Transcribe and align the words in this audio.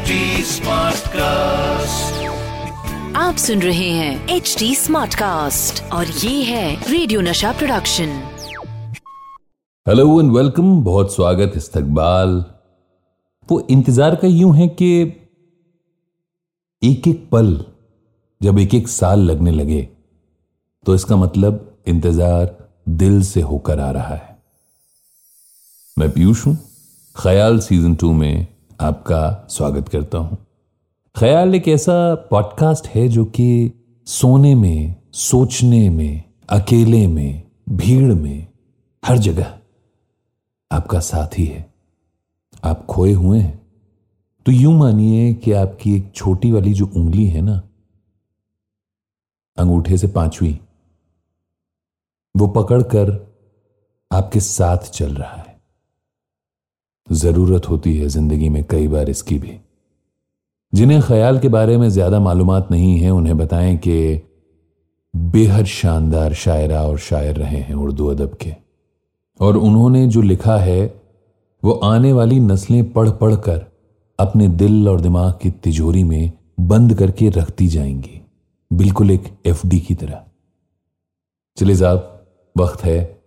HD 0.00 0.18
cast 1.12 2.18
आप 3.16 3.36
सुन 3.36 3.62
रहे 3.62 3.88
हैं 3.88 4.28
एच 4.28 4.54
डी 4.58 4.74
स्मार्ट 4.74 5.14
कास्ट 5.14 5.82
और 5.92 6.06
ये 6.06 6.42
है 6.42 6.90
रेडियो 6.90 7.20
नशा 7.20 7.50
प्रोडक्शन 7.52 8.08
हेलो 9.86 10.20
एंड 10.20 10.30
वेलकम 10.32 10.82
बहुत 10.84 11.14
स्वागत 11.14 11.52
इस्तकबाल। 11.56 12.36
वो 13.48 13.60
इंतज़ार 13.70 14.14
का 14.14 14.28
यूँ 14.28 14.54
है 14.56 14.68
कि 14.80 14.90
एक 16.82 17.08
एक 17.08 17.28
पल 17.32 17.52
जब 18.40 18.58
एक 18.58 18.74
एक 18.74 18.88
साल 18.88 19.20
लगने 19.20 19.50
लगे 19.50 19.82
तो 20.86 20.94
इसका 20.94 21.16
मतलब 21.16 21.82
इंतज़ार 21.88 22.56
दिल 22.96 23.22
से 23.22 23.40
होकर 23.42 23.80
आ 23.80 23.90
रहा 23.90 24.14
है। 24.14 24.38
मैं 25.96 26.10
पीयूष 26.10 26.46
हूँ। 26.46 26.56
ख्याल 27.16 27.58
सीज़न 27.60 27.94
टू 27.94 28.12
में 28.12 28.46
आपका 28.80 29.46
स्वागत 29.50 29.88
करता 29.88 30.18
हूँ। 30.18 30.46
ख्याल 31.16 31.54
एक 31.54 31.68
ऐसा 31.68 32.14
पॉडकास्ट 32.14 32.86
है 32.86 33.08
जो 33.08 33.24
कि 33.24 33.72
सोने 34.06 34.54
में, 34.54 34.96
सोचने 35.12 35.90
में, 35.90 36.22
अकेले 36.50 37.06
में, 37.06 37.50
भीड़ 37.68 38.14
में, 38.14 38.46
हर 39.04 39.18
जगह 39.18 39.58
आपका 40.72 41.00
साथी 41.00 41.44
है। 41.44 41.74
आप 42.64 42.86
खोए 42.86 43.12
हुए 43.12 43.40
हैं। 43.40 43.66
तो 44.46 44.52
यूँ 44.52 44.74
मानिए 44.78 45.34
कि 45.34 45.52
आपकी 45.52 45.96
एक 45.96 46.12
छोटी 46.14 46.52
वाली 46.52 46.74
जो 46.74 46.86
उंगली 46.86 47.26
है 47.26 47.40
ना, 47.40 47.62
अंगूठे 49.58 49.96
से 49.96 50.08
पांचवी, 50.08 50.60
वो 52.36 52.46
पकड़कर 52.46 53.36
आपके 54.12 54.40
साथ 54.40 54.78
चल 54.78 55.14
रहा 55.14 55.36
है। 55.36 55.49
ज़रूरत 57.12 57.68
होती 57.68 57.96
है 57.96 58.08
ज़िंदगी 58.08 58.48
में 58.48 58.64
कई 58.64 58.88
बार 58.88 59.10
इसकी 59.10 59.38
भी। 59.38 59.60
जिन्हें 60.74 61.00
ख्याल 61.02 61.38
के 61.38 61.48
बारे 61.48 61.76
में 61.76 61.88
ज़्यादा 61.88 62.20
मालूम 62.20 62.52
नहीं 62.70 62.98
है, 62.98 63.10
उन्हें 63.10 63.38
बताएँ 63.38 63.76
कि 63.76 64.20
बेहद 65.16 65.64
शानदार 65.64 66.32
शायरा 66.32 66.82
और 66.82 66.98
शायर 66.98 67.36
रहे 67.36 67.58
हैं 67.58 67.74
उर्दू 67.74 68.06
अदब 68.06 68.34
के। 68.34 68.54
और 69.40 69.56
उन्होंने 69.56 70.06
जो 70.06 70.22
लिखा 70.22 70.56
है, 70.56 70.94
वो 71.62 71.72
आने 71.72 72.12
वाली 72.12 72.40
नस्लें 72.40 72.92
पढ़ 72.92 73.10
पढ़ 73.10 73.34
कर 73.34 73.64
अपने 74.18 74.48
दिल 74.48 74.88
और 74.88 75.00
दिमाग 75.00 75.38
की 75.42 75.50
तिजोरी 75.50 76.04
में 76.04 76.32
बंद 76.60 76.94
करके 76.94 77.28
रखती 77.28 77.68
जाएँगी। 77.68 78.20
बिल्कुल 78.72 79.10
एक 79.10 79.24
एफडी 79.46 79.80
की 79.80 79.94
तरह। 79.94 80.24
चलिए 81.56 81.76
साहब, 81.76 82.26
वक्त 82.58 82.84
है 82.84 83.20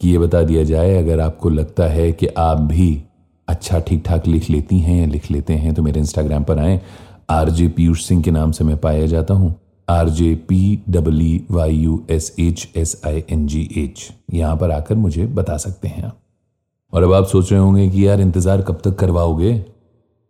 कि 0.00 0.10
ये 0.10 0.18
बता 0.18 0.42
दिया 0.42 0.64
जाए। 0.64 0.96
अगर 0.96 1.20
आपको 1.20 1.50
लगता 1.50 1.86
है 1.86 2.12
कि 2.12 2.26
आप 2.26 2.58
भी 2.58 3.02
अच्छा 3.48 3.78
ठीक 3.80 4.02
ठाक 4.06 4.26
लिख 4.26 4.50
लेती 4.50 4.78
हैं 4.78 5.00
या 5.00 5.06
लिख 5.06 5.30
लेते 5.30 5.54
हैं 5.54 5.74
तो 5.74 5.82
मेरे 5.82 6.00
इंस्टाग्राम 6.00 6.44
पर 6.44 6.58
आए। 6.58 6.80
आर 7.30 7.50
जे 7.50 7.68
पीयूष 7.68 8.04
सिंह 8.04 8.22
के 8.22 8.30
नाम 8.30 8.50
से 8.50 8.64
मैं 8.64 8.76
पाया 8.76 9.06
जाता 9.06 9.34
हूँ। 9.34 9.54
R 9.88 10.08
J 10.08 10.34
P 10.48 10.78
W 10.88 11.54
Y 11.54 11.72
U 11.72 12.02
S 12.10 12.34
H 12.40 12.68
S 12.76 13.00
I 13.06 13.22
N 13.30 13.46
G 13.46 13.68
H. 13.76 14.08
यहाँ 14.34 14.56
पर 14.56 14.70
आकर 14.70 14.94
मुझे 14.94 15.26
बता 15.26 15.56
सकते 15.56 15.88
हैं 15.88 16.02
आप। 16.04 16.18
और 16.92 17.02
अब 17.02 17.12
आप 17.12 17.26
सोच 17.26 17.52
रहे 17.52 17.60
होंगे 17.60 17.88
कि 17.90 18.06
यार 18.06 18.20
इंतज़ार 18.20 18.62
कब 18.62 18.80
तक 18.84 18.94
करवाओगे? 18.94 19.64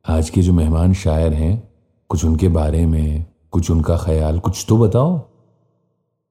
आज 0.05 0.31
के 0.31 0.43
जो 0.43 0.53
मेहमान 0.53 0.93
शायर 0.95 1.33
हैं, 1.33 1.69
कुछ 2.11 2.25
उनके 2.25 2.49
बारे 2.49 2.87
में, 2.87 3.27
कुछ 3.51 3.71
उनका 3.71 3.97
ख्याल, 3.97 4.39
कुछ 4.39 4.65
तो 4.69 4.79
बताओ। 4.79 5.21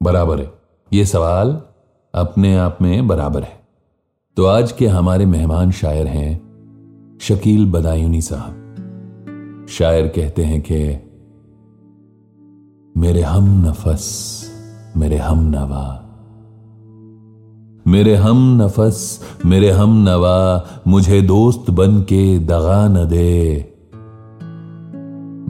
बराबर 0.01 0.39
है। 0.39 0.51
ये 0.91 1.05
सवाल 1.05 1.61
अपने 2.13 2.55
आप 2.57 2.77
में 2.81 3.07
बराबर 3.07 3.43
है। 3.43 3.59
तो 4.37 4.45
आज 4.45 4.71
के 4.71 4.87
हमारे 4.87 5.25
मेहमान 5.25 5.71
शायर 5.71 6.07
हैं 6.07 6.46
शकील 7.21 7.65
बदायूनी 7.71 8.21
साहब। 8.21 9.65
शायर 9.69 10.07
कहते 10.07 10.43
हैं 10.43 10.61
कि, 10.61 10.97
मेरे 13.01 13.21
हम 13.21 13.67
नफस, 13.67 14.43
मेरे 14.97 15.17
हम 15.17 15.39
नवा, 15.39 16.03
मेरे 17.87 18.15
हम 18.15 18.61
नफस, 18.61 19.23
मेरे 19.45 19.71
हम 19.71 20.03
नवा, 20.09 20.67
मुझे 20.87 21.21
दोस्त 21.21 21.69
बन 21.69 22.01
के 22.01 22.39
दगा 22.39 22.87
न 22.87 23.05
दे। 23.07 23.73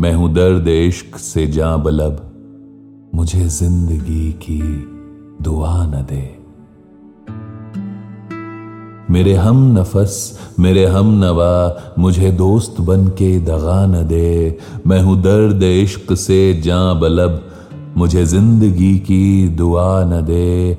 मैं 0.02 0.14
हूँ 0.14 0.34
दर्द 0.34 0.68
इश्क 0.68 1.18
से 1.18 1.48
जा 1.48 1.78
बलब, 1.78 2.24
मुझे 3.16 3.48
ज़िंदगी 3.48 4.32
की 4.32 4.62
दुआ 5.42 5.86
न 5.86 5.92
दे। 5.92 6.37
मेरे 9.12 9.34
हम 9.34 9.80
नफस 9.80 10.40
मेरे 10.60 10.86
हम 10.86 11.26
नवा 11.26 11.94
मुझे 12.00 12.32
दोस्त 12.32 12.82
बन 12.82 13.08
के 13.08 13.40
दगा 13.40 13.86
न 13.86 14.08
दे। 14.08 14.58
मैं 14.88 15.02
हूँ 15.02 15.22
दर्द 15.22 15.64
इश्क 15.64 16.14
से 16.14 16.62
जा 16.62 16.94
बलब, 16.94 17.42
मुझे 17.98 18.26
ज़िंदगी 18.26 18.98
की 19.00 19.48
दुआ 19.48 20.04
न 20.04 20.22
दे। 20.22 20.78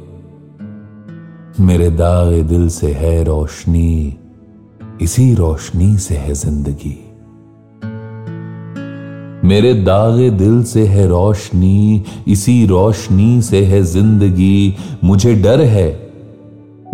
मेरे 1.60 1.90
दाग 1.90 2.32
दिल 2.48 2.68
से 2.68 2.92
है 2.92 3.24
रोशनी, 3.24 4.16
इसी 5.02 5.34
रोशनी 5.34 5.98
से 5.98 6.16
है 6.16 6.34
ज़िंदगी। 6.34 6.98
मेरे 9.48 9.74
दागे 9.74 10.30
दिल 10.30 10.62
से 10.64 10.86
है 10.86 11.06
रोशनी, 11.06 12.04
इसी 12.28 12.66
रोशनी 12.66 13.42
से 13.42 13.64
है 13.64 13.82
ज़िंदगी। 13.82 14.76
मुझे 15.04 15.34
डर 15.34 15.60
है 15.60 16.07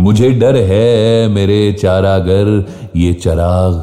मुझे 0.00 0.30
डर 0.30 0.56
है 0.56 1.28
मेरे 1.28 1.72
चारागर, 1.72 2.66
ये 2.96 3.14
चराग। 3.14 3.74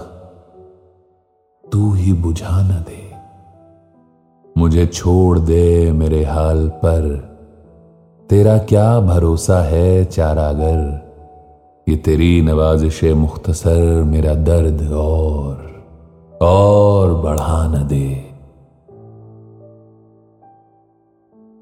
तू 1.71 1.93
ही 1.93 2.13
बुझा 2.13 2.61
न 2.61 2.71
दे। 2.71 3.11
मुझे 4.57 4.85
छोड़ 4.85 5.39
दे 5.39 5.91
मेरे 5.91 6.23
हाल 6.23 6.69
पर। 6.69 7.31
तेरा 8.29 8.57
क्या 8.57 8.99
भरोसा 8.99 9.59
है 9.59 10.05
चारागर? 10.05 11.11
ये 11.89 11.95
तेरी 11.95 12.41
नवाजिश 12.41 13.03
मुख्तसर 13.03 14.03
मेरा 14.03 14.33
दर्द 14.33 14.91
और 14.91 15.71
और 16.41 17.13
बढ़ा 17.13 17.67
न 17.67 17.87
दे। 17.87 18.30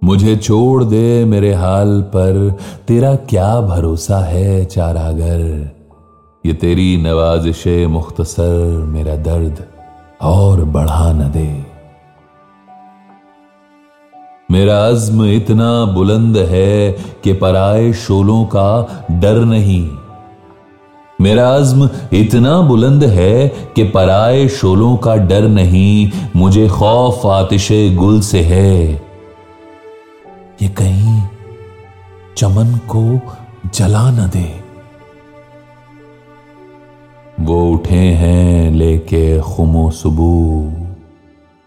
मुझे 0.09 0.35
छोड़ 0.35 0.83
दे 0.83 1.25
मेरे 1.25 1.53
हाल 1.53 2.01
पर। 2.01 2.57
तेरा 2.87 3.15
क्या 3.15 3.61
भरोसा 3.61 4.17
है 4.17 4.65
चारागर? 4.65 5.71
ये 6.45 6.53
तेरी 6.53 6.97
नवाजिश 6.97 7.63
मुख्तसर 7.67 8.77
मेरा 8.77 9.15
दर्द 9.15 9.65
और 10.21 10.65
बढ़ा 10.65 11.13
न 11.13 11.31
दे। 11.31 11.65
मेरा 14.51 14.87
अज्म 14.87 15.25
इतना 15.25 15.85
बुलंद 15.85 16.37
है 16.37 16.91
कि 16.91 17.33
पराए 17.33 17.93
शोलों 17.93 18.45
का 18.45 18.69
डर 19.11 19.35
नहीं। 19.35 19.89
मेरा 21.21 21.55
अज्म 21.55 21.89
इतना 22.13 22.61
बुलंद 22.61 23.03
है 23.03 23.47
कि 23.75 23.83
पराए 23.83 24.47
शोलों 24.47 24.97
का 24.97 25.15
डर 25.15 25.41
नहीं। 25.41 26.11
मुझे 26.35 26.67
खौफ 26.67 27.25
आतिशे 27.25 27.95
गुल 27.95 28.21
से 28.21 28.39
है। 28.39 29.08
ये 30.61 30.69
कहीं 30.69 31.21
चमन 32.37 32.79
को 32.95 33.19
जला 33.73 34.11
न 34.11 34.29
दे। 34.29 34.63
वो 37.39 37.71
उठे 37.71 37.95
हैं 37.95 38.71
लेके 38.71 39.39
खुमो 39.39 39.91
सुबू 39.91 40.33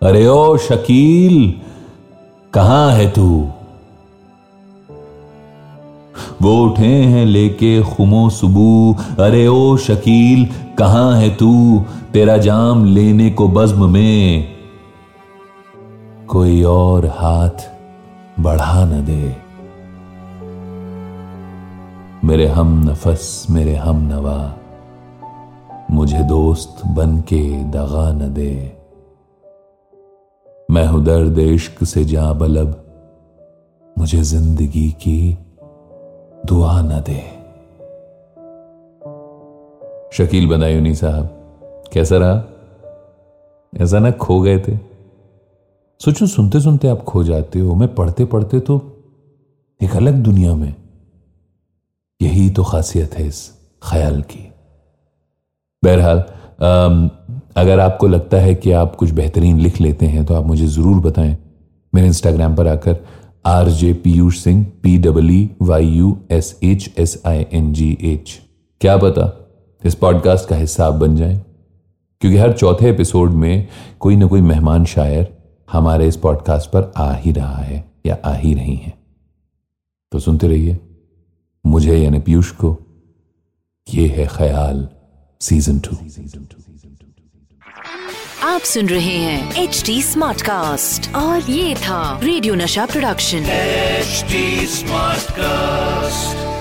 अरे 0.02 0.26
ओ 0.26 0.56
शकील, 0.56 1.60
कहाँ 2.54 2.92
है 2.92 3.10
तू? 3.10 3.48
वो 6.42 6.64
उठे 6.64 6.86
हैं 6.86 7.26
लेके 7.26 7.82
खुमो 7.82 8.30
सुबू 8.30 8.96
अरे 9.18 9.46
ओ 9.46 9.76
शकील, 9.76 10.46
कहाँ 10.78 11.16
है 11.16 11.34
तू? 11.34 11.84
तेरा 12.12 12.36
जाम 12.36 12.84
लेने 12.84 13.30
को 13.30 13.48
बज्म 13.48 13.90
में। 13.90 14.48
कोई 16.28 16.62
और 16.62 17.06
हाथ 17.06 17.71
बढ़ा 18.42 18.84
न 18.84 19.04
दे। 19.04 19.36
मेरे 22.26 22.46
हम 22.46 22.90
नफस, 22.90 23.46
मेरे 23.50 23.74
हम 23.74 24.08
नवा। 24.12 24.58
मुझे 25.90 26.18
दोस्त 26.18 26.86
बन 26.86 27.20
के 27.20 27.64
दगा 27.64 28.12
न 28.12 28.34
दे। 28.34 28.76
मैं 30.70 30.86
हूँ 30.86 31.04
दर्द 31.04 31.38
इश्क 31.38 31.84
से 31.84 32.04
जा 32.04 32.32
बलब। 32.32 32.84
मुझे 33.98 34.22
ज़िंदगी 34.22 34.90
की 34.90 35.38
दुआ 36.46 36.82
न 36.82 36.88
दे। 36.88 37.42
शकील 40.12 40.48
बनायुनी 40.48 40.94
साहब, 40.94 41.26
कैसा 41.92 42.16
रहा? 42.16 42.44
ऐसा 43.84 43.98
ना 43.98 44.10
खो 44.10 44.40
गए 44.40 44.58
थे। 44.58 44.91
सोचो 46.04 46.26
सुनते 46.26 46.60
सुनते 46.60 46.88
आप 46.88 47.02
खो 47.04 47.22
जाते 47.24 47.58
हो, 47.58 47.74
मैं 47.74 47.94
पढ़ते 47.94 48.24
पढ़ते 48.24 48.58
तो 48.60 48.76
एक 49.80 49.94
अलग 49.96 50.14
दुनिया 50.22 50.54
में। 50.54 50.74
यही 52.20 52.48
तो 52.50 52.62
खासियत 52.64 53.14
है 53.14 53.26
इस 53.26 53.38
ख्याल 53.82 54.20
की। 54.22 54.40
बहरहाल 55.82 56.18
अगर 57.56 57.80
आपको 57.80 58.08
लगता 58.08 58.36
है 58.36 58.54
कि 58.54 58.72
आप 58.72 58.96
कुछ 58.96 59.10
बेहतरीन 59.10 59.60
लिख 59.60 59.80
लेते 59.80 60.06
हैं 60.06 60.24
तो 60.26 60.34
आप 60.34 60.46
मुझे 60.46 60.66
ज़रूर 60.66 61.00
बताएँ। 61.00 61.36
मेरे 61.92 62.06
इंस्टाग्राम 62.06 62.56
पर 62.56 62.68
आकर 62.68 62.96
R 63.46 63.68
J 63.70 63.92
Piyush 64.04 64.38
Singh 64.38 64.64
P 64.82 64.96
W 64.98 65.66
Y 65.66 65.86
U 65.86 66.16
S 66.30 66.58
H 66.62 66.88
S 66.98 67.20
I 67.26 67.44
N 67.52 67.72
G 67.72 67.96
H 68.04 68.38
क्या 68.80 68.96
पता 68.96 69.30
इस 69.82 69.94
पॉडकास्ट 69.94 70.48
का 70.48 70.56
हिस्सा 70.56 70.86
आप 70.86 70.94
बन 70.94 71.16
जाएँ, 71.16 71.36
क्योंकि 72.22 72.36
हर 72.38 72.52
चौथे 72.52 72.90
एपिसोड 72.90 73.30
में 73.30 73.68
कोई 74.00 74.16
ना 74.16 74.26
कोई 74.26 74.40
मेहमान 74.40 74.84
शायर 74.84 75.30
हमारे 75.72 76.08
इस 76.08 76.16
पॉडकास्ट 76.16 76.70
पर 76.70 76.92
आ 76.96 77.14
ही 77.14 77.32
रहा 77.32 77.56
है 77.56 77.92
या 78.06 78.18
आ 78.24 78.34
ही 78.34 78.54
रही 78.54 78.76
है। 78.76 78.92
तो 80.12 80.18
सुनते 80.18 80.48
रहिए। 80.48 80.78
मुझे 81.66 81.98
यानी 81.98 82.18
पीयूष 82.18 82.50
को 82.50 82.78
ये 83.94 84.08
है 84.08 84.26
ख्याल 84.26 84.88
सीज़न 85.40 85.78
टू 85.78 85.96
आप 88.42 88.60
सुन 88.60 88.86
रहे 88.86 89.16
हैं 89.16 89.54
एच 89.54 89.82
डी 89.86 90.02
स्मार्ट 90.02 90.42
कास्ट 90.42 91.14
और 91.14 91.50
ये 91.50 91.74
था 91.76 92.20
रेडियो 92.22 92.54
नशा 92.54 92.86
प्रोडक्शन 92.86 93.42
HD 94.02 94.68
Smartcast. 94.68 96.51